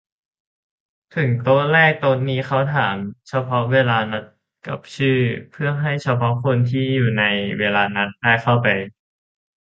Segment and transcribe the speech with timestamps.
[1.15, 2.95] ถึงโต๊ะแรก โต๊ะนี้เขาถาม
[3.29, 4.23] เฉพาะเวลานัด
[4.67, 5.17] กับชื่อ
[5.51, 7.23] เพื่อให้เฉพาะคนที่อยู่ใน
[7.59, 8.67] เวลานัดได้เข้าไป